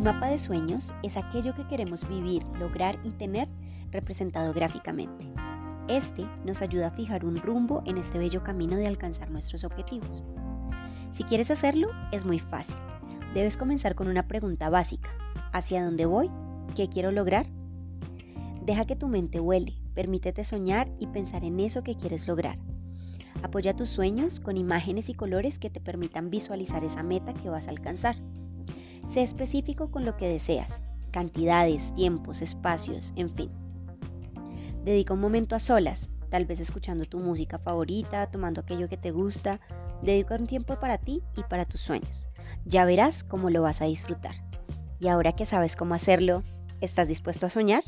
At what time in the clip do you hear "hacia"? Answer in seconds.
15.52-15.84